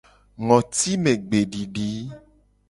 [0.43, 1.87] Ngotimegbedidi.